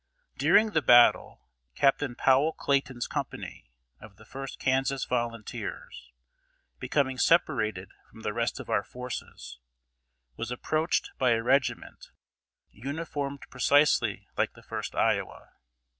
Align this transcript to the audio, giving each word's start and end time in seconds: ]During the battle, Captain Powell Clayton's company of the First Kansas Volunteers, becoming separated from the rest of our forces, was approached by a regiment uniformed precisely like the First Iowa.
]During 0.39 0.71
the 0.71 0.81
battle, 0.81 1.43
Captain 1.75 2.15
Powell 2.15 2.53
Clayton's 2.53 3.05
company 3.05 3.69
of 3.99 4.15
the 4.15 4.25
First 4.25 4.57
Kansas 4.57 5.05
Volunteers, 5.05 6.11
becoming 6.79 7.19
separated 7.19 7.89
from 8.09 8.21
the 8.21 8.33
rest 8.33 8.59
of 8.59 8.67
our 8.67 8.81
forces, 8.81 9.59
was 10.35 10.49
approached 10.49 11.11
by 11.19 11.33
a 11.33 11.43
regiment 11.43 12.09
uniformed 12.71 13.43
precisely 13.51 14.27
like 14.35 14.53
the 14.53 14.63
First 14.63 14.95
Iowa. 14.95 15.51